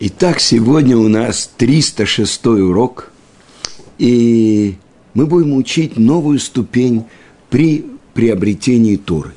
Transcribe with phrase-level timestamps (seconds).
[0.00, 3.12] Итак, сегодня у нас 306 урок,
[3.96, 4.74] и
[5.14, 7.04] мы будем учить новую ступень
[7.48, 9.30] при приобретении Торы.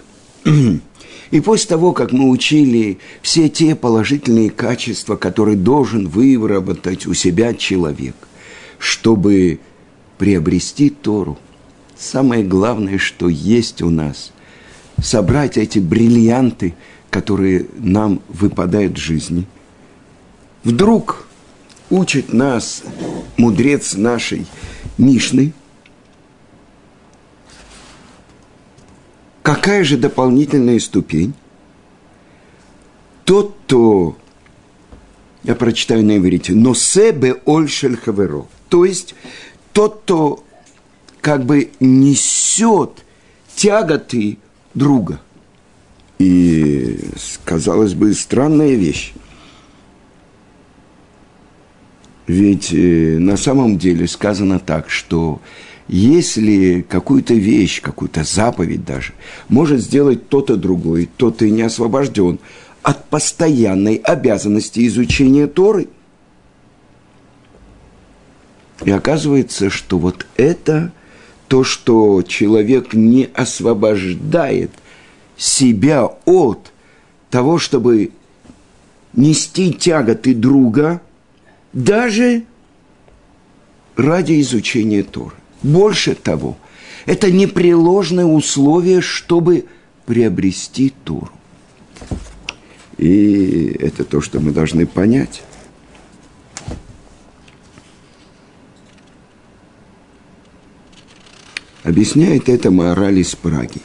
[1.30, 7.54] И после того, как мы учили все те положительные качества, которые должен выработать у себя
[7.54, 8.16] человек,
[8.80, 9.60] чтобы
[10.18, 11.38] приобрести Тору,
[11.96, 14.32] самое главное, что есть у нас,
[15.00, 16.74] собрать эти бриллианты,
[17.12, 19.46] которые нам выпадают в жизни–
[20.64, 21.28] Вдруг
[21.90, 22.84] учит нас
[23.38, 24.46] мудрец нашей
[24.98, 25.54] Мишны,
[29.44, 31.34] какая же дополнительная ступень?
[33.26, 34.18] Тот, кто,
[35.44, 39.16] я прочитаю на иврите, но себе ольшель хаверо, то есть
[39.74, 40.44] тот, кто
[41.22, 43.04] как бы несет
[43.56, 44.38] тяготы
[44.74, 45.20] друга.
[46.20, 47.00] И,
[47.44, 49.14] казалось бы, странная вещь.
[52.28, 55.40] Ведь э, на самом деле сказано так, что
[55.88, 59.14] если какую-то вещь, какую-то заповедь даже,
[59.48, 62.40] может сделать кто-то другой, то ты не освобожден
[62.84, 65.88] от постоянной обязанности изучения Торы.
[68.84, 70.92] И оказывается, что вот это
[71.48, 74.72] то, что человек не освобождает
[75.38, 76.74] себя от
[77.30, 78.12] того, чтобы
[79.14, 81.00] нести тяготы друга–
[81.78, 82.44] даже
[83.96, 85.36] ради изучения Торы.
[85.62, 86.58] Больше того,
[87.06, 89.66] это непреложное условие, чтобы
[90.08, 91.30] приобрести Тору.
[92.98, 95.44] И это то, что мы должны понять.
[101.84, 103.82] Объясняет это мораль из Праги.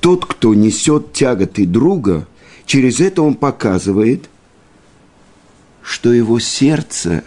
[0.00, 2.26] Тот, кто несет тяготы друга,
[2.66, 4.28] через это он показывает–
[5.90, 7.24] что его сердце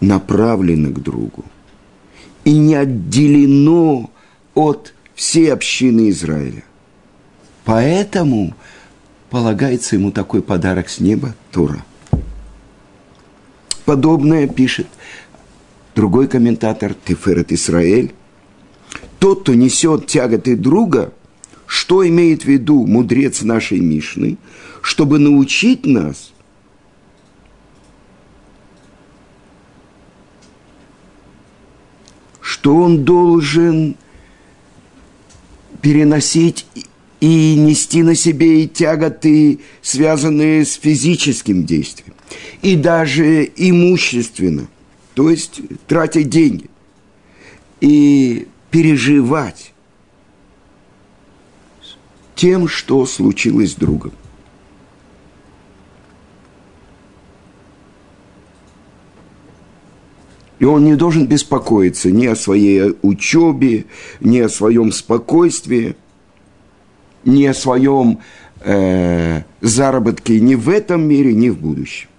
[0.00, 1.44] направлено к другу
[2.44, 4.10] и не отделено
[4.54, 6.64] от всей общины Израиля.
[7.64, 8.56] Поэтому
[9.30, 11.84] полагается ему такой подарок с неба Тора.
[13.84, 14.88] Подобное пишет
[15.94, 18.12] другой комментатор Теферет Израиль.
[19.20, 21.12] Тот, кто несет тяготы друга,
[21.64, 24.36] что имеет в виду мудрец нашей Мишны,
[24.82, 26.29] чтобы научить нас–
[32.50, 33.94] что он должен
[35.80, 36.66] переносить
[37.20, 42.16] и нести на себе и тяготы, связанные с физическим действием,
[42.60, 44.66] и даже имущественно,
[45.14, 46.68] то есть тратить деньги,
[47.80, 49.72] и переживать
[52.34, 54.10] тем, что случилось с другом.
[60.60, 63.86] И он не должен беспокоиться ни о своей учебе,
[64.20, 65.96] ни о своем спокойствии,
[67.24, 68.20] ни о своем
[68.60, 72.10] э, заработке ни в этом мире, ни в будущем.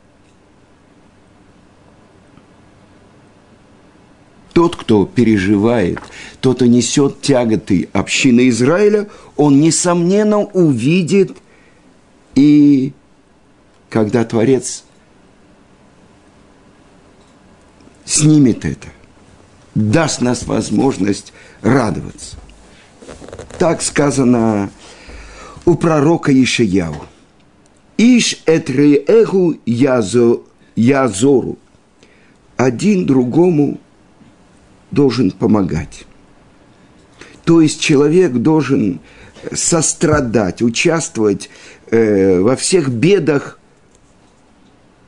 [4.53, 5.99] Тот, кто переживает,
[6.39, 9.07] тот, кто несет тяготы общины Израиля,
[9.37, 11.37] он, несомненно, увидит
[12.33, 12.93] и
[13.89, 14.83] когда Творец
[18.05, 18.87] снимет это,
[19.75, 22.37] даст нас возможность радоваться.
[23.57, 24.69] Так сказано
[25.65, 26.95] у пророка Ишияу.
[27.97, 29.59] Иш этреэгу
[30.75, 31.57] язору.
[32.57, 33.79] Один другому
[34.89, 36.05] должен помогать.
[37.45, 38.99] То есть человек должен
[39.53, 41.49] сострадать, участвовать
[41.89, 43.59] э, во всех бедах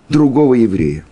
[0.09, 1.05] другого еврея.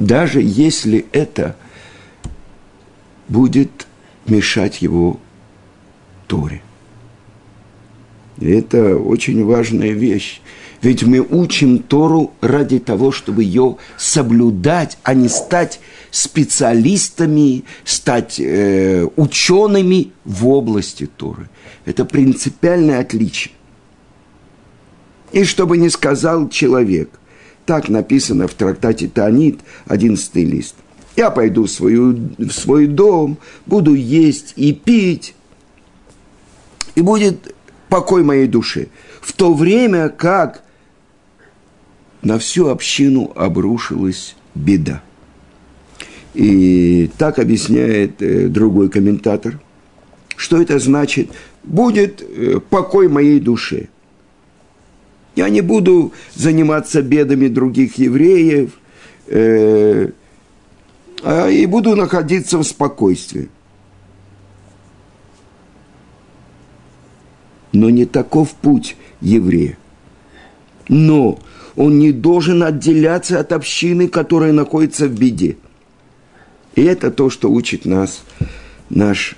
[0.00, 1.56] Даже если это
[3.28, 3.86] будет
[4.26, 5.20] мешать его
[6.26, 6.62] Торе.
[8.38, 10.40] И это очень важная вещь.
[10.80, 15.80] Ведь мы учим Тору ради того, чтобы ее соблюдать, а не стать
[16.10, 21.50] специалистами, стать э, учеными в области Торы.
[21.84, 23.52] Это принципиальное отличие.
[25.32, 27.10] И чтобы не сказал человек,
[27.66, 30.74] так написано в трактате Танит, 11 лист.
[31.16, 35.34] Я пойду в, свою, в свой дом, буду есть и пить,
[36.94, 37.54] и будет
[37.88, 38.88] покой моей души.
[39.20, 40.62] В то время как
[42.22, 45.02] на всю общину обрушилась беда.
[46.34, 49.58] И так объясняет э, другой комментатор,
[50.36, 51.30] что это значит,
[51.64, 53.88] будет э, покой моей душе.
[55.40, 58.78] Я не буду заниматься бедами других евреев,
[59.26, 60.10] э,
[61.22, 63.48] а и буду находиться в спокойствии.
[67.72, 69.78] Но не таков путь еврея.
[70.88, 71.38] Но
[71.74, 75.56] он не должен отделяться от общины, которая находится в беде.
[76.74, 78.24] И это то, что учит нас
[78.90, 79.36] наш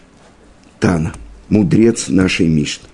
[0.81, 1.13] Тана,
[1.49, 2.89] мудрец нашей Мишны.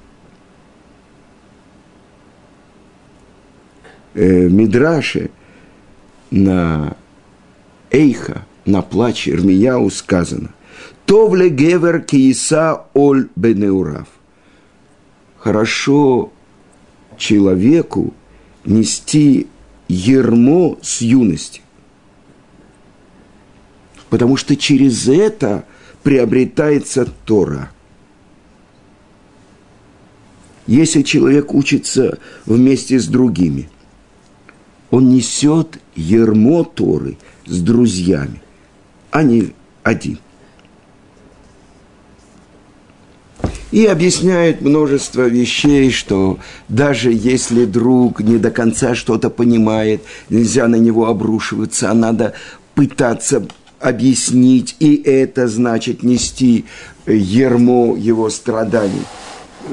[4.19, 5.31] Э, Мидраше
[6.33, 6.97] на
[7.93, 10.53] Эйха, на плач Ирмияу сказано
[11.07, 14.09] «Товле гевер кииса оль бенеурав».
[15.37, 16.33] Хорошо
[17.17, 18.13] человеку
[18.65, 19.47] нести
[19.87, 21.61] ермо с юности.
[24.11, 25.65] Потому что через это
[26.03, 27.71] приобретается Тора.
[30.67, 33.71] Если человек учится вместе с другими,
[34.91, 38.41] он несет ермо Торы с друзьями,
[39.11, 40.19] а не один.
[43.71, 46.39] И объясняет множество вещей, что
[46.69, 52.33] даже если друг не до конца что-то понимает, нельзя на него обрушиваться, а надо
[52.75, 53.47] пытаться
[53.79, 56.65] объяснить, и это значит нести
[57.07, 59.05] ермо его страданий.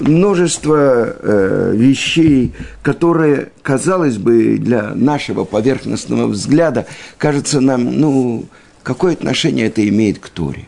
[0.02, 6.86] Множество э, вещей, которые, казалось бы, для нашего поверхностного взгляда,
[7.18, 8.46] кажется нам, ну,
[8.84, 10.68] какое отношение это имеет к Торе.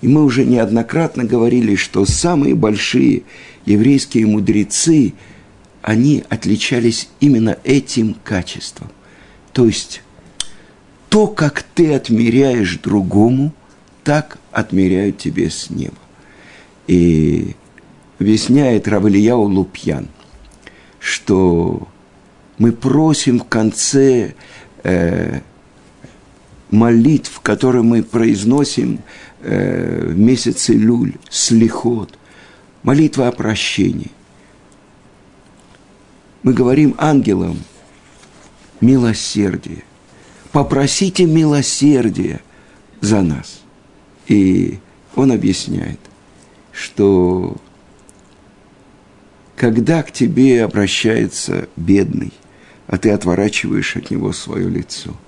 [0.00, 3.22] И мы уже неоднократно говорили, что самые большие
[3.66, 5.14] еврейские мудрецы,
[5.80, 8.90] они отличались именно этим качеством.
[9.52, 10.02] То есть
[11.08, 13.52] то, как ты отмеряешь другому,
[14.02, 15.96] так отмеряют тебе с неба.
[16.86, 17.54] И
[18.22, 20.08] объясняет Равлияу Лупьян,
[20.98, 21.88] что
[22.56, 24.34] мы просим в конце
[24.84, 25.40] э,
[26.70, 29.00] молитв, которые мы произносим
[29.40, 32.16] э, в месяце Люль, Слихот,
[32.84, 34.12] молитва о прощении.
[36.44, 37.58] Мы говорим ангелам
[38.80, 39.82] милосердие.
[40.52, 42.40] Попросите милосердия
[43.00, 43.62] за нас.
[44.28, 44.78] И
[45.16, 45.98] он объясняет,
[46.72, 47.56] что
[49.62, 52.32] когда к тебе обращается бедный,
[52.88, 55.12] а ты отворачиваешь от него свое лицо–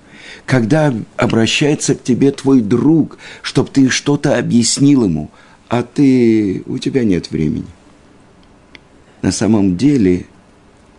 [0.47, 5.31] когда обращается к тебе твой друг, чтобы ты что-то объяснил ему,
[5.69, 7.69] а ты, у тебя нет времени.
[9.23, 10.27] На самом деле,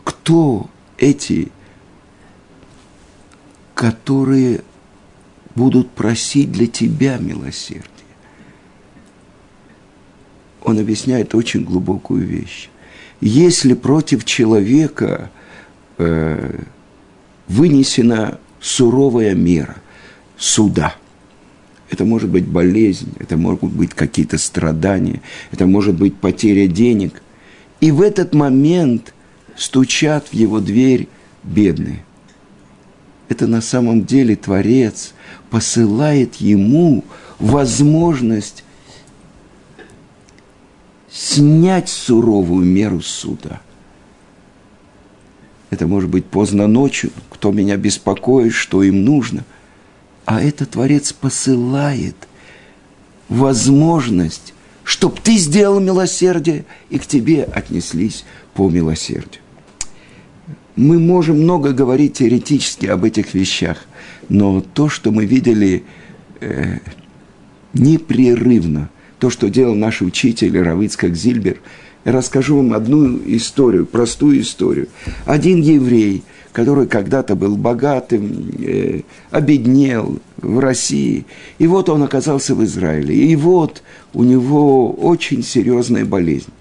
[0.06, 1.52] кто эти,
[3.74, 4.62] которые
[5.56, 7.90] будут просить для тебя милосердия?
[10.64, 12.70] Он объясняет очень глубокую вещь.
[13.28, 15.32] Если против человека
[15.98, 16.60] э,
[17.48, 19.78] вынесена суровая мера
[20.38, 20.94] суда.
[21.90, 27.24] Это может быть болезнь, это могут быть какие-то страдания, это может быть потеря денег.
[27.82, 29.16] И в этот момент
[29.58, 31.08] стучат в его дверь
[31.42, 32.06] бедные.
[33.28, 35.16] Это на самом деле Творец
[35.50, 37.04] посылает ему
[37.40, 38.64] возможность
[41.16, 43.62] снять суровую меру суда.
[45.70, 49.46] Это может быть поздно ночью, кто меня беспокоит, что им нужно.
[50.26, 52.16] А этот Творец посылает
[53.30, 54.54] возможность,
[54.84, 59.42] чтобы ты сделал милосердие, и к тебе отнеслись по милосердию.
[60.76, 63.86] Мы можем много говорить теоретически об этих вещах,
[64.28, 65.86] но то, что мы видели
[66.42, 66.80] э,
[67.74, 68.90] непрерывно,
[69.26, 71.58] то, что делал наш учитель Равицкак Зильбер–
[72.06, 74.90] я расскажу вам одну историю, простую историю.
[75.26, 79.02] Один еврей, который когда-то был богатым, э,
[79.32, 81.26] обеднел в России,
[81.58, 83.16] и вот он оказался в Израиле.
[83.16, 83.82] И вот
[84.14, 86.52] у него очень серьезная болезнь.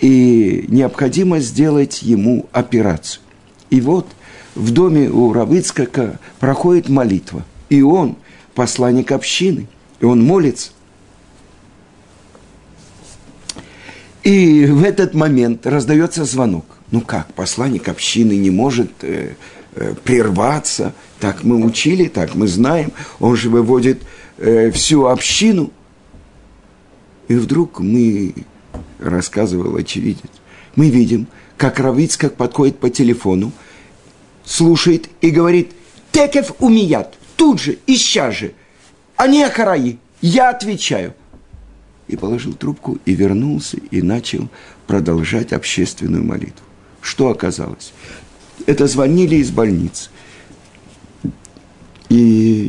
[0.00, 3.22] И необходимо сделать ему операцию.
[3.70, 4.08] И вот
[4.56, 7.44] в доме у Равыцкака проходит молитва.
[7.68, 8.16] И он
[8.56, 9.68] посланник общины.
[10.00, 10.72] И он молится.
[14.28, 16.66] И в этот момент раздается звонок.
[16.90, 19.36] Ну как, посланник общины не может э,
[19.74, 20.92] э, прерваться.
[21.18, 22.92] Так мы учили, так мы знаем.
[23.20, 24.02] Он же выводит
[24.36, 25.72] э, всю общину.
[27.28, 28.34] И вдруг мы,
[28.98, 30.30] рассказывал очевидец,
[30.76, 33.50] мы видим, как Равицкак подходит по телефону,
[34.44, 35.70] слушает и говорит,
[36.12, 38.52] «Текев умият, тут же, ища же,
[39.16, 41.14] они ахараи, я отвечаю»
[42.08, 44.48] и положил трубку, и вернулся, и начал
[44.86, 46.64] продолжать общественную молитву.
[47.00, 47.92] Что оказалось?
[48.66, 50.10] Это звонили из больницы.
[52.08, 52.16] И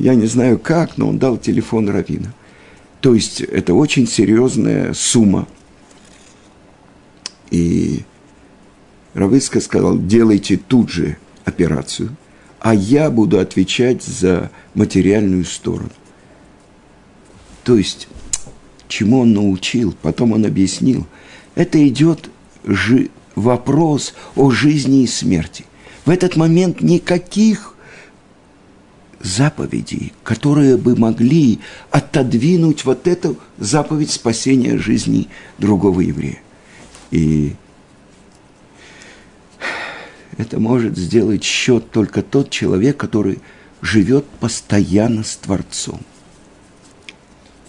[0.03, 2.33] я не знаю как, но он дал телефон Равина.
[2.99, 5.47] То есть это очень серьезная сумма.
[7.49, 8.03] И
[9.13, 12.15] Равыцка сказал, делайте тут же операцию,
[12.59, 15.89] а я буду отвечать за материальную сторону.
[17.63, 18.07] То есть,
[18.89, 21.07] чему он научил, потом он объяснил,
[21.55, 22.29] это идет
[22.65, 25.65] жи- вопрос о жизни и смерти.
[26.05, 27.75] В этот момент никаких
[29.21, 31.59] заповедей, которые бы могли
[31.91, 35.27] отодвинуть вот эту заповедь спасения жизни
[35.57, 36.41] другого еврея.
[37.11, 37.53] И
[40.37, 43.39] это может сделать счет только тот человек, который
[43.81, 45.99] живет постоянно с Творцом.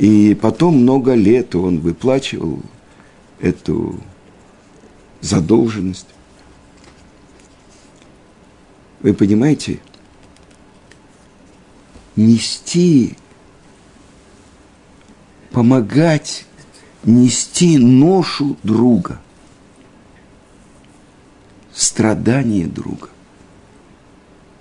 [0.00, 2.62] И потом много лет он выплачивал
[3.38, 4.00] эту
[5.20, 6.06] задолженность.
[9.00, 9.78] Вы понимаете,
[12.16, 13.14] нести,
[15.50, 16.46] помогать
[17.04, 19.20] нести ношу друга,
[21.74, 23.10] страдания друга.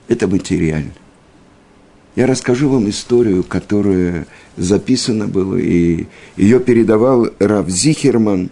[0.09, 0.91] Это материально.
[2.19, 8.49] Я расскажу вам историю, которая записана была, и ее передавал Рав Зихерман,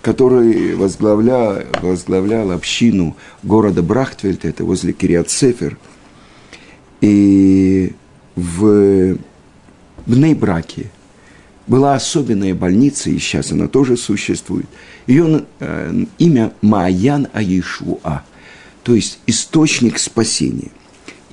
[0.00, 5.76] который возглавлял, возглавлял общину города Брахтвельт, это возле Кириат-Сефер.
[7.02, 7.92] И
[8.36, 9.18] в
[10.06, 10.86] Бнейбраке
[11.66, 14.64] была особенная больница, и сейчас она тоже существует.
[15.06, 18.22] Ее э, имя Маян Аишуа,
[18.82, 20.70] то есть источник спасения.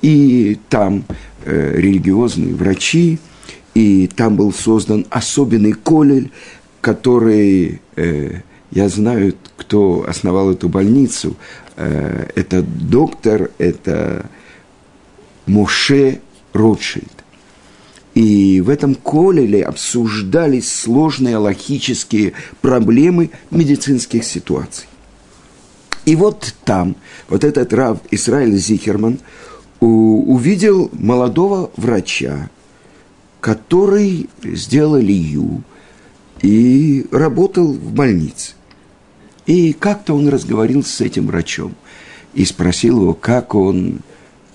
[0.02, 1.04] И там
[1.44, 3.18] э, религиозные врачи,
[3.74, 6.30] и там был создан особенный колель,
[6.80, 8.40] который, э,
[8.70, 11.36] я знаю, кто основал эту больницу,
[11.76, 14.28] э, это доктор, это
[15.46, 16.20] Моше
[16.52, 17.06] Ротшильд.
[18.14, 24.88] И в этом колеле обсуждались сложные логические проблемы медицинских ситуаций.
[26.04, 26.96] И вот там,
[27.28, 29.20] вот этот Рав Исраиль Зихерман
[29.80, 32.50] увидел молодого врача,
[33.40, 35.62] который сделал Ию
[36.42, 38.52] и работал в больнице.
[39.46, 41.74] И как-то он разговаривал с этим врачом
[42.34, 44.00] и спросил его, как он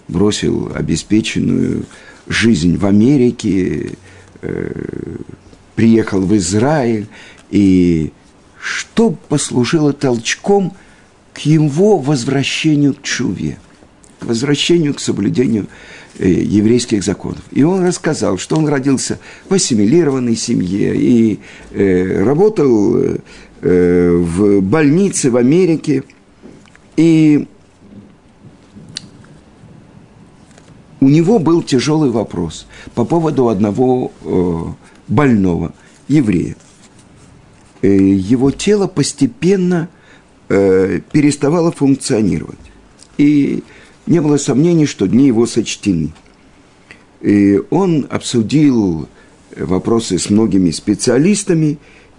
[0.08, 1.86] бросил обеспеченную
[2.28, 3.98] жизнь в Америке,
[4.42, 5.16] э,
[5.76, 7.08] приехал в Израиль,
[7.50, 8.12] и
[8.62, 10.74] что послужило толчком
[11.34, 13.58] к его возвращению к Чуве,
[14.24, 15.68] возвращению к соблюдению
[16.18, 17.42] э, еврейских законов.
[17.52, 21.40] И он рассказал, что он родился в ассимилированной семье и
[21.72, 23.18] э, работал э,
[23.62, 26.04] в больнице в Америке.
[26.98, 27.48] И
[31.04, 32.66] у него был тяжелый вопрос
[32.96, 34.62] по поводу одного э,
[35.08, 35.74] больного
[36.08, 36.56] еврея.
[37.82, 39.90] Э, его тело постепенно
[40.48, 42.60] э, переставало функционировать.
[43.18, 43.64] И
[44.06, 46.14] не было сомнений, что дни его сочтены.
[47.22, 49.08] И он обсудил
[49.56, 51.78] вопросы с многими специалистами,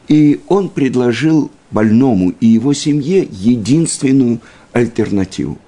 [0.08, 4.40] и он предложил больному и его семье единственную
[4.72, 5.58] альтернативу.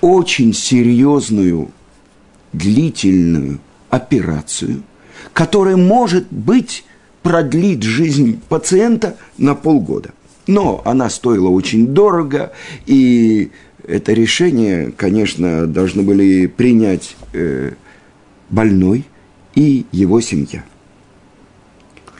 [0.00, 1.70] Очень серьезную
[2.52, 4.82] длительную операцию,
[5.32, 6.84] которая, может быть,
[7.22, 10.10] продлит жизнь пациента на полгода.
[10.46, 12.52] Но она стоила очень дорого,
[12.86, 13.50] и
[13.86, 17.72] это решение, конечно, должны были принять э,
[18.50, 19.04] больной
[19.54, 20.64] и его семья.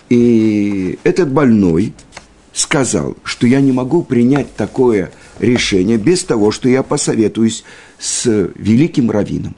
[0.08, 1.92] И этот больной
[2.52, 7.64] сказал, что я не могу принять такое решение без того, что я посоветуюсь
[7.98, 9.54] с великим раввином.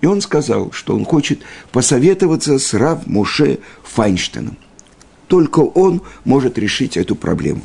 [0.00, 1.40] И он сказал, что он хочет
[1.72, 4.56] посоветоваться с Рав Муше Файнштейном.
[5.28, 7.62] Только он может решить эту проблему.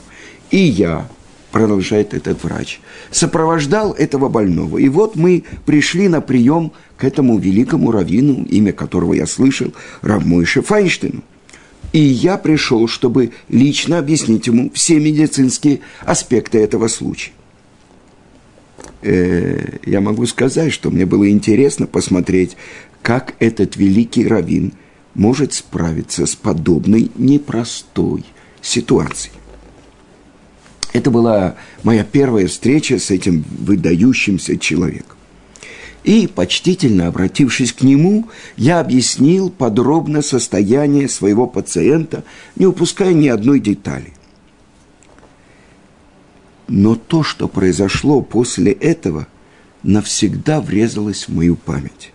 [0.51, 1.09] И я,
[1.55, 2.81] продолжает этот врач,
[3.11, 4.77] сопровождал этого больного.
[4.77, 10.25] И вот мы пришли на прием к этому великому раввину, имя которого я слышал, Рав
[10.25, 11.23] Мойше Файнштейну.
[11.93, 17.31] И я пришел, чтобы лично объяснить ему все медицинские аспекты этого случая
[19.01, 22.57] э, я могу сказать, что мне было интересно посмотреть,
[23.01, 24.73] как этот великий раввин
[25.13, 28.25] может справиться с подобной непростой
[28.61, 29.31] ситуацией.
[30.95, 35.17] Это была моя первая встреча с этим выдающимся человеком.
[36.05, 42.23] И, почтительно обратившись к нему, я объяснил подробно состояние своего пациента,
[42.55, 44.13] не упуская ни одной детали.
[46.69, 49.27] Но то, что произошло после этого,
[49.83, 52.13] навсегда врезалось в мою память.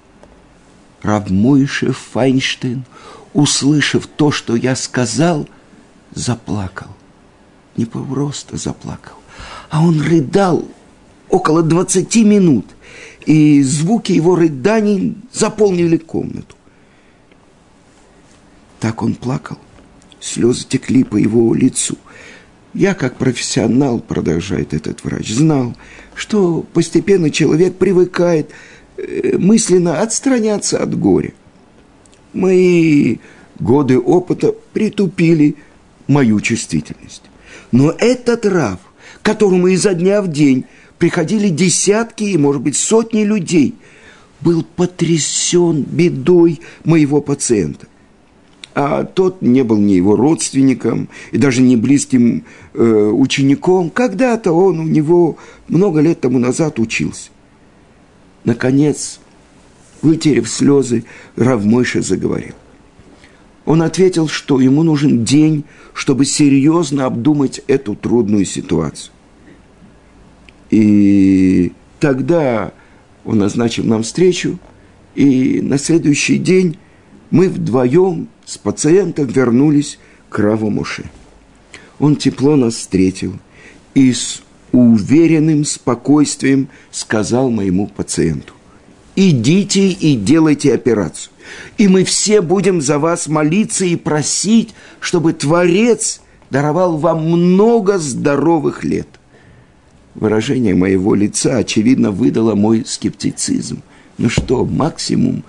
[1.02, 2.87] Раб Мойше Файнштейн,
[3.34, 5.46] услышав то, что я сказал,
[6.14, 6.88] заплакал.
[7.80, 9.16] Не просто заплакал,
[9.70, 10.68] а он рыдал
[11.30, 12.66] около 20 минут,
[13.25, 16.56] и звуки его рыданий заполнили комнату.
[18.80, 19.56] Так он плакал,
[20.20, 21.96] слезы текли по его лицу.
[22.75, 25.75] Я, как профессионал, продолжает этот врач, знал,
[26.14, 28.50] что постепенно человек привыкает
[28.99, 31.32] э, мысленно отстраняться от горя.
[32.34, 33.16] Мои
[33.58, 35.56] годы опыта притупили
[36.08, 37.29] мою чувствительность.
[37.73, 38.79] Но этот Рав,
[39.23, 40.64] которому изо дня в день
[40.99, 43.75] приходили десятки и, может быть, сотни людей,
[44.40, 47.87] был потрясен бедой моего пациента.
[48.75, 53.90] А тот не был ни его родственником и даже не близким э, учеником.
[53.90, 55.37] Когда-то он у него
[55.69, 57.31] много лет тому назад учился.
[58.45, 59.21] Наконец,
[60.02, 61.05] вытерев слезы,
[61.37, 62.55] Равмойша заговорил.
[63.70, 65.62] Он ответил, что ему нужен день,
[65.94, 69.12] чтобы серьезно обдумать эту трудную ситуацию.
[70.70, 72.72] И тогда
[73.24, 74.58] он назначил нам встречу,
[75.14, 76.78] и на следующий день
[77.30, 80.00] мы вдвоем с пациентом вернулись
[80.30, 81.04] к Раву Моше.
[82.00, 83.34] Он тепло нас встретил
[83.94, 88.52] и с уверенным спокойствием сказал моему пациенту,
[89.28, 91.32] идите и делайте операцию.
[91.76, 98.84] И мы все будем за вас молиться и просить, чтобы Творец даровал вам много здоровых
[98.84, 99.08] лет.
[100.14, 103.82] Выражение моего лица, очевидно, выдало мой скептицизм.
[104.18, 105.44] Ну что, максимум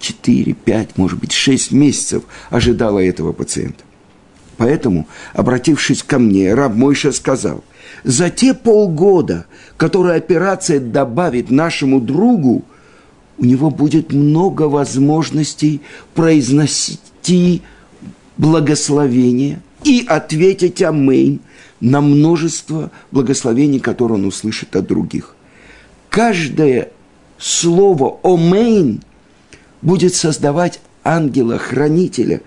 [0.00, 3.84] 4, 5, может быть, 6 месяцев ожидала этого пациента.
[4.56, 7.64] Поэтому, обратившись ко мне, раб Мойша сказал,
[8.04, 12.64] за те полгода, которые операция добавит нашему другу,
[13.40, 15.80] у него будет много возможностей
[16.14, 17.00] произносить
[18.36, 21.40] благословение и ответить «Аминь»
[21.80, 25.34] на множество благословений, которые он услышит от других.
[26.10, 26.90] Каждое
[27.38, 29.02] слово «Омейн»
[29.80, 32.42] будет создавать ангела-хранителя,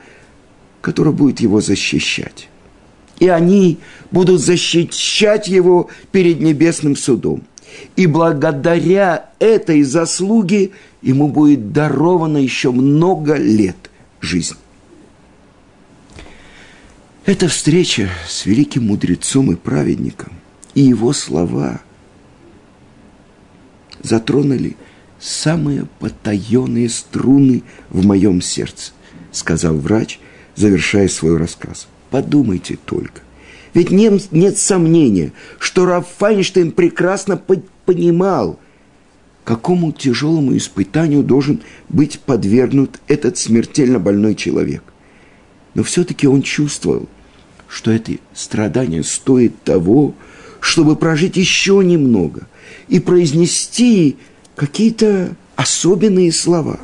[0.81, 2.49] который будет его защищать.
[3.19, 3.79] И они
[4.11, 7.41] будут защищать его перед небесным судом.
[7.95, 13.77] И благодаря этой заслуге ему будет даровано еще много лет
[14.21, 14.57] жизни.
[17.25, 20.33] Эта встреча с великим мудрецом и праведником
[20.73, 21.81] и его слова
[24.01, 24.75] затронули
[25.19, 28.91] самые потаенные струны в моем сердце,
[29.31, 30.19] сказал врач,
[30.55, 31.87] завершая свой рассказ.
[32.09, 33.22] Подумайте только.
[33.73, 37.41] Ведь нет, нет сомнения, что Раф Файнштейн прекрасно
[37.85, 38.59] понимал,
[39.43, 44.83] какому тяжелому испытанию должен быть подвергнут этот смертельно больной человек.
[45.73, 47.09] Но все-таки он чувствовал,
[47.67, 50.13] что это страдание стоит того,
[50.59, 52.47] чтобы прожить еще немного
[52.87, 54.17] и произнести
[54.55, 56.79] какие-то особенные слова.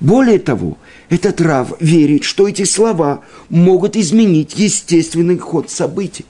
[0.00, 0.78] Более того,
[1.08, 6.26] этот Рав верит, что эти слова могут изменить естественный ход событий.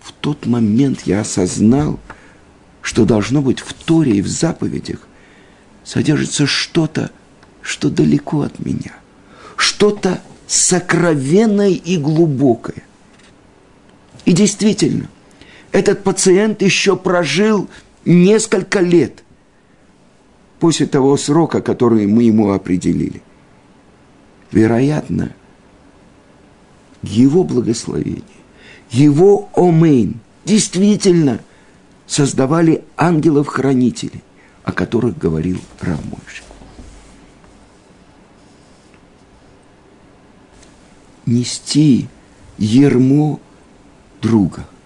[0.00, 2.00] В тот момент я осознал,
[2.80, 5.06] что должно быть в Торе и в заповедях
[5.84, 7.10] содержится что-то,
[7.60, 8.94] что далеко от меня,
[9.56, 12.82] что-то сокровенное и глубокое.
[14.24, 15.08] И действительно,
[15.72, 17.68] этот пациент еще прожил
[18.06, 19.22] несколько лет
[20.58, 23.22] после того срока, который мы ему определили.
[24.50, 25.34] Вероятно,
[27.02, 28.22] его благословение,
[28.90, 31.40] его омейн действительно
[32.06, 34.22] создавали ангелов-хранителей,
[34.64, 36.44] о которых говорил Рамойша.
[41.26, 42.08] Нести
[42.56, 43.38] ермо
[44.22, 44.66] друга–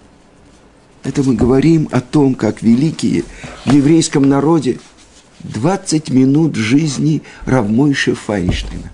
[1.04, 3.24] это мы говорим о том, как великие
[3.64, 4.78] в еврейском народе
[5.40, 8.92] 20 минут жизни Равмойши Файнштейна.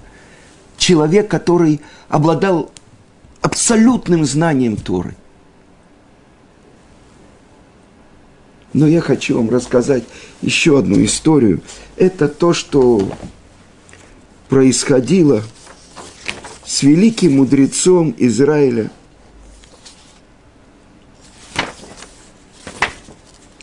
[0.89, 2.73] Человек, который обладал
[3.43, 5.15] абсолютным знанием Торы.
[8.73, 10.05] Но я хочу вам рассказать
[10.41, 11.61] еще одну историю.
[11.97, 13.07] Это то, что
[14.49, 15.43] происходило
[16.65, 18.91] с великим мудрецом Израиля–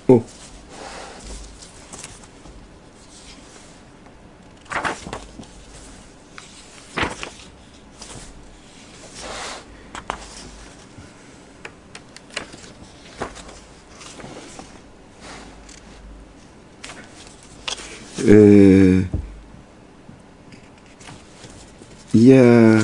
[0.07, 0.21] О.
[18.27, 19.03] Э,
[22.11, 22.81] я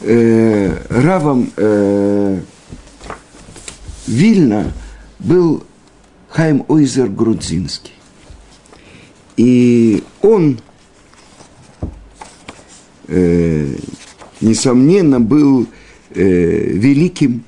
[0.00, 2.40] э, Равом э,
[4.08, 4.72] Вильна
[5.20, 5.62] был
[6.28, 7.92] Хайм Ойзер Грудзинский.
[9.36, 10.58] И он,
[13.06, 13.76] э,
[14.40, 15.68] несомненно, был
[16.10, 17.44] э, великим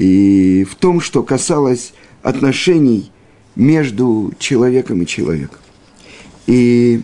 [0.00, 3.12] и в том, что касалось отношений
[3.54, 5.58] между человеком и человеком.
[6.46, 7.02] И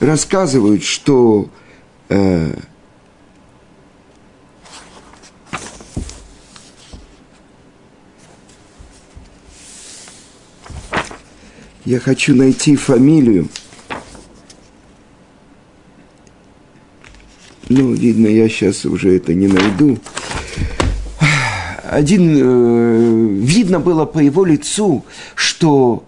[0.00, 1.50] рассказывают, что
[2.08, 2.56] э,
[11.84, 13.50] я хочу найти фамилию.
[17.76, 19.98] Ну, видно, я сейчас уже это не найду.
[21.82, 26.06] Один, э, видно было по его лицу, что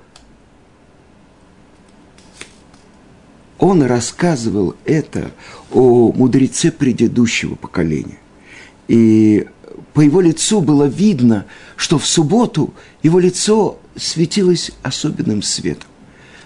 [3.58, 5.32] он рассказывал это
[5.72, 8.18] о мудреце предыдущего поколения.
[8.86, 9.48] И
[9.92, 15.88] по его лицу было видно, что в субботу его лицо светилось особенным светом.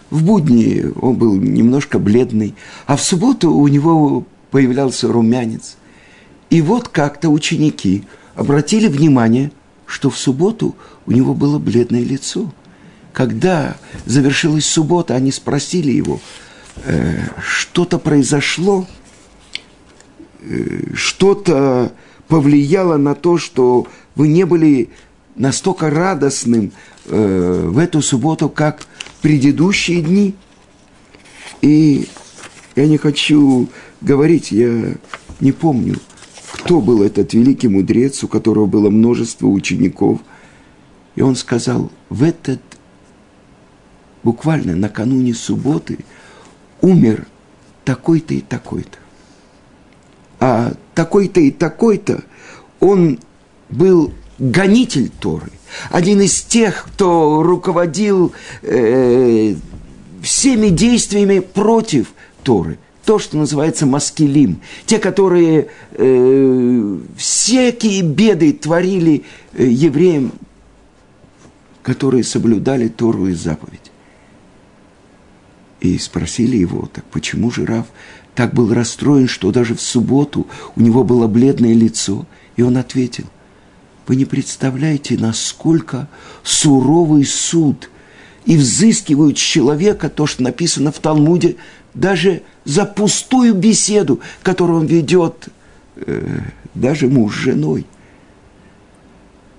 [0.09, 2.55] В будни он был немножко бледный,
[2.87, 5.77] а в субботу у него появлялся румянец.
[6.51, 9.53] И вот как-то ученики обратили внимание,
[9.87, 12.53] что в субботу у него было бледное лицо.
[13.13, 16.21] Когда завершилась суббота, они спросили его,
[16.85, 18.87] э, что-то произошло,
[20.41, 21.93] э, что-то
[22.29, 24.91] повлияло на то, что вы не были
[25.35, 26.73] настолько радостным
[27.07, 28.83] э, в эту субботу, как
[29.23, 30.35] предыдущие дни.
[31.61, 32.09] И
[32.77, 33.69] я не хочу
[34.01, 34.95] говорить, я
[35.41, 35.97] не помню,
[36.53, 40.21] кто был этот великий мудрец, у которого было множество учеников.
[41.15, 42.61] И он сказал, в этот,
[44.23, 45.99] буквально накануне субботы,
[46.81, 47.27] умер
[47.85, 48.99] такой-то и такой-то.
[50.39, 52.23] А такой-то и такой-то,
[52.81, 53.19] он
[53.69, 55.51] был гонитель Торы,
[55.91, 58.33] один из тех, кто руководил
[58.63, 59.55] э,
[60.23, 62.79] всеми действиями против Торы–
[63.11, 70.31] то, что называется маскилим, те, которые э, всякие беды творили э, евреям,
[71.83, 73.91] которые соблюдали Тору и заповедь.
[75.81, 77.87] И спросили его, так почему же Рав
[78.37, 80.47] так был расстроен, что даже в субботу
[80.77, 82.27] у него было бледное лицо?
[82.55, 83.25] И он ответил,
[84.07, 86.09] вы не представляете, насколько
[86.45, 87.91] суровый суд
[88.45, 91.57] и взыскивают с человека то, что написано в Талмуде,
[91.93, 95.49] даже за пустую беседу, которую он ведет,
[95.97, 96.41] э,
[96.75, 97.85] даже муж с женой.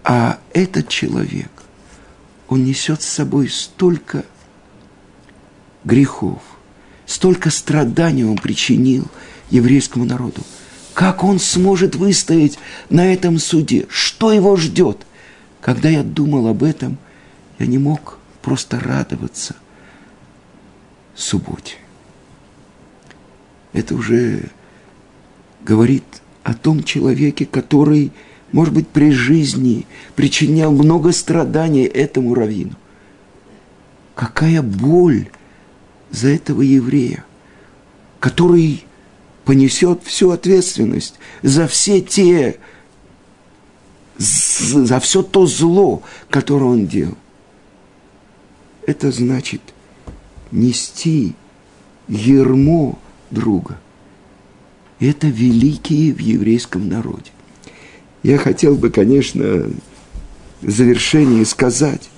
[0.05, 1.51] А этот человек,
[2.47, 4.23] он несет с собой столько
[5.83, 6.41] грехов,
[7.05, 9.07] столько страданий он причинил
[9.49, 10.41] еврейскому народу.
[10.93, 12.57] Как он сможет выстоять
[12.89, 13.87] на этом суде?
[13.89, 15.05] Что его ждет?
[15.59, 16.97] Когда я думал об этом,
[17.59, 19.57] я не мог просто радоваться
[21.13, 21.75] субботе
[23.73, 24.49] это уже
[25.63, 26.03] говорит
[26.43, 28.11] о том человеке, который,
[28.51, 32.75] может быть, при жизни причинял много страданий этому раввину.
[34.15, 35.29] Какая боль
[36.09, 37.23] за этого еврея,
[38.19, 38.83] который
[39.45, 42.59] понесет всю ответственность за все те,
[44.17, 47.17] за все то зло, которое он делал.
[48.85, 49.61] Это значит
[50.51, 51.33] нести
[52.07, 52.99] ермо–
[53.31, 53.79] друга.
[54.99, 57.31] Это великие в еврейском народе.
[58.23, 59.65] Я хотел бы, конечно,
[60.61, 62.09] в завершении сказать,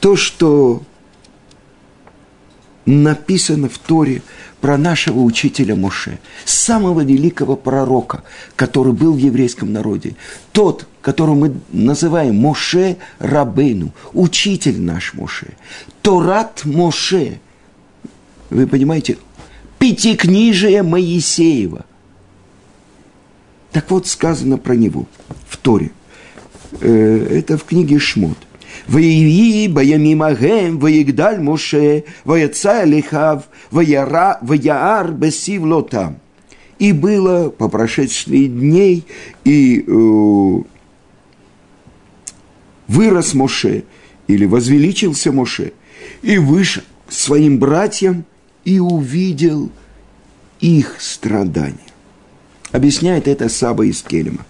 [0.00, 0.82] то, что
[2.86, 4.22] написано в Торе
[4.62, 8.24] про нашего учителя Моше, самого великого пророка,
[8.56, 10.16] который был в еврейском народе.
[10.52, 15.48] Тот, которого мы называем Моше Рабейну, учитель наш Моше.
[16.00, 17.40] Торат Моше–
[18.50, 19.18] вы понимаете?
[19.78, 21.84] Пятикнижие Моисеева.
[23.72, 25.06] Так вот сказано про него
[25.48, 25.90] в Торе.
[26.80, 28.38] Э, это в книге Шмот.
[28.86, 30.80] Воеви, боямим агем,
[31.44, 36.18] Моше, вояца лихав, вояра, вояар бесив лотам.
[36.78, 39.04] И было по прошествии дней,
[39.44, 40.62] и э,
[42.86, 43.84] вырос Моше,
[44.28, 45.72] или возвеличился Моше,
[46.22, 48.24] и вышел к своим братьям
[48.68, 49.70] и увидел
[50.60, 51.78] их страдания.
[52.70, 54.44] Объясняет это Саба из Келема.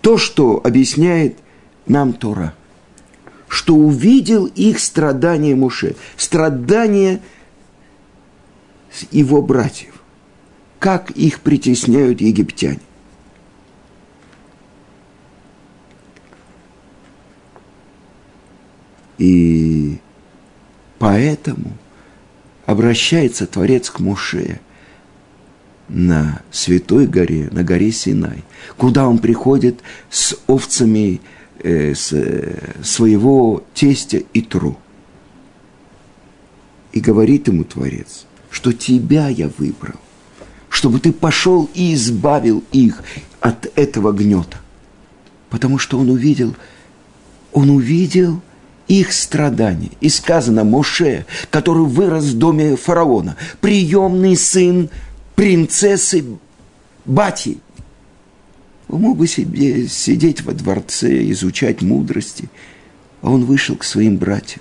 [0.00, 1.36] то, что объясняет
[1.86, 2.54] нам Тора,
[3.46, 7.20] что увидел их страдания Муше, страдания
[9.10, 10.02] его братьев,
[10.78, 12.80] как их притесняют египтяне.
[19.18, 19.98] И
[20.98, 21.76] поэтому
[22.72, 24.60] обращается Творец к Муше
[25.88, 28.44] на Святой горе, на горе Синай,
[28.76, 29.80] куда он приходит
[30.10, 31.20] с овцами
[31.58, 34.78] э, с, э, своего тестя Итру.
[36.92, 40.00] И говорит ему Творец, что тебя я выбрал,
[40.68, 43.02] чтобы ты пошел и избавил их
[43.40, 44.58] от этого гнета.
[45.50, 46.56] Потому что он увидел,
[47.52, 48.40] он увидел–
[49.00, 49.92] их страданий.
[50.00, 54.90] И сказано Моше, который вырос в доме фараона, приемный сын
[55.34, 56.24] принцессы
[57.04, 57.58] Бати.
[58.88, 62.50] Он мог бы себе сидеть во дворце, изучать мудрости,
[63.22, 64.60] а он вышел к своим братьям.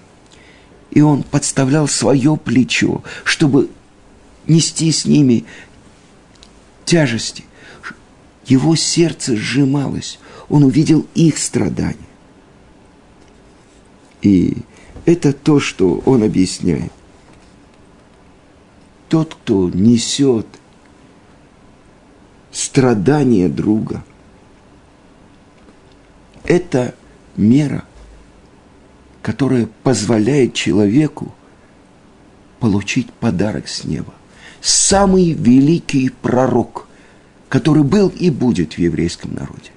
[0.91, 3.70] И он подставлял свое плечо, чтобы
[4.48, 5.46] нести с ними
[6.86, 7.44] тяжести.
[8.46, 12.11] Его сердце сжималось, он увидел их страдания.
[14.21, 14.57] И
[15.05, 16.91] это то, что он объясняет.
[19.10, 20.47] Тот, кто несет
[22.51, 24.03] страдания друга,
[26.43, 26.95] это
[27.36, 27.84] мера,
[29.21, 31.34] которая позволяет человеку
[32.60, 34.13] получить подарок с неба.
[34.62, 36.88] Самый великий пророк,
[37.49, 39.71] который был и будет в еврейском народе.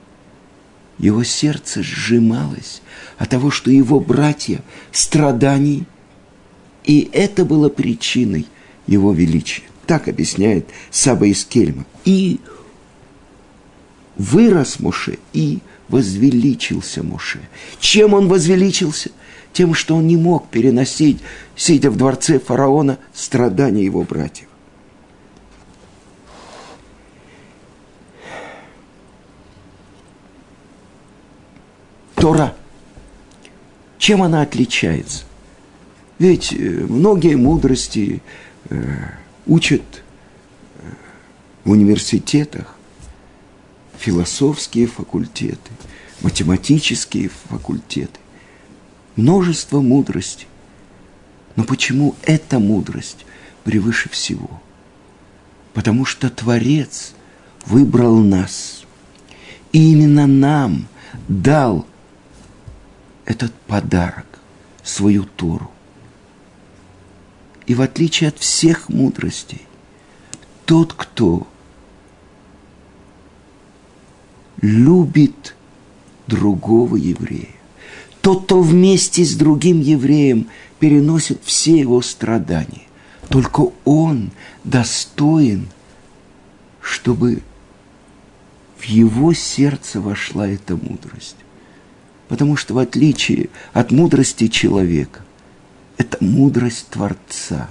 [0.98, 2.82] Его сердце сжималось
[3.18, 4.60] от того, что его братья
[4.92, 5.84] страданий,
[6.84, 8.46] и это было причиной
[8.86, 9.64] его величия.
[9.86, 11.84] Так объясняет Саба из Кельма.
[12.04, 12.40] И
[14.16, 17.40] вырос Моше, и возвеличился Моше.
[17.80, 19.10] Чем он возвеличился?
[19.52, 21.18] Тем, что он не мог переносить,
[21.56, 24.48] сидя в дворце фараона, страдания его братьев.
[32.24, 32.56] Тора.
[33.98, 35.24] Чем она отличается?
[36.18, 36.56] Ведь э,
[36.88, 38.22] многие мудрости
[38.70, 38.76] э,
[39.44, 40.90] учат э,
[41.64, 42.76] в университетах,
[43.98, 45.70] философские факультеты,
[46.22, 48.18] математические факультеты.
[49.16, 50.46] Множество мудрости.
[51.56, 53.26] Но почему эта мудрость
[53.64, 54.62] превыше всего?
[55.74, 57.12] Потому что Творец
[57.66, 58.84] выбрал нас.
[59.72, 60.88] И именно нам
[61.28, 61.86] дал
[63.24, 64.26] этот подарок,
[64.82, 65.70] свою Тору.
[67.66, 69.62] И в отличие от всех мудростей,
[70.66, 71.46] тот, кто
[74.60, 75.54] любит
[76.26, 77.48] другого еврея,
[78.20, 82.82] тот, кто вместе с другим евреем переносит все его страдания,
[83.28, 84.30] только он
[84.64, 85.68] достоин,
[86.80, 87.42] чтобы
[88.78, 91.36] в его сердце вошла эта мудрость.
[92.28, 95.20] Потому что в отличие от мудрости человека,
[95.98, 97.70] это мудрость Творца,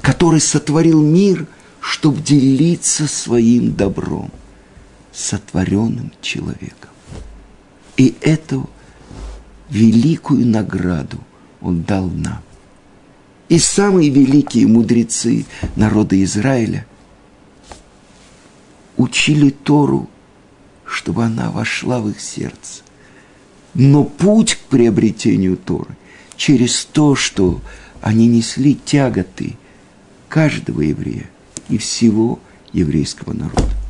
[0.00, 1.46] который сотворил мир,
[1.80, 4.30] чтобы делиться своим добром
[5.12, 6.90] сотворенным человеком.
[7.96, 8.68] И эту
[9.68, 11.18] великую награду
[11.60, 12.42] Он дал нам.
[13.48, 15.44] И самые великие мудрецы
[15.76, 16.86] народа Израиля
[18.96, 20.08] учили Тору,
[20.86, 22.82] чтобы она вошла в их сердце.
[23.74, 25.96] Но путь к приобретению Торы
[26.36, 27.60] через то, что
[28.00, 29.56] они несли тяготы
[30.28, 31.30] каждого еврея
[31.68, 32.38] и всего
[32.72, 33.81] еврейского народа.